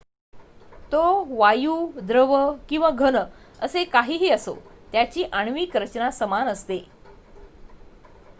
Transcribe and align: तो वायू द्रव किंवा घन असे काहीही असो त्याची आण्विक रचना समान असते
तो 0.91 1.01
वायू 1.31 1.75
द्रव 2.01 2.33
किंवा 2.69 2.89
घन 2.91 3.17
असे 3.59 3.83
काहीही 3.83 4.29
असो 4.29 4.55
त्याची 4.91 5.23
आण्विक 5.33 5.77
रचना 5.77 6.11
समान 6.11 6.47
असते 6.47 6.83